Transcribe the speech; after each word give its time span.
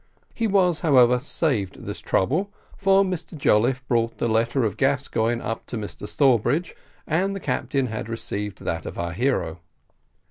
He 0.33 0.47
was, 0.47 0.79
however, 0.79 1.19
saved 1.19 1.85
this 1.85 1.99
trouble, 2.01 2.51
for 2.75 3.03
Mr 3.03 3.37
Jolliffe 3.37 3.87
brought 3.87 4.17
the 4.17 4.27
letter 4.27 4.63
of 4.63 4.75
Gascoigne 4.75 5.43
up 5.43 5.67
to 5.67 5.77
Mr 5.77 6.07
Sawbridge, 6.07 6.73
and 7.05 7.35
the 7.35 7.39
captain 7.39 7.85
had 7.85 8.09
received 8.09 8.63
that 8.65 8.87
of 8.87 8.97
our 8.97 9.13
hero. 9.13 9.59